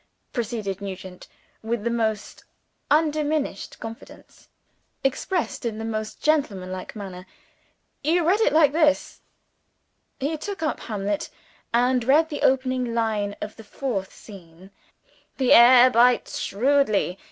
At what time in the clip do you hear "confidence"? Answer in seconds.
3.79-4.47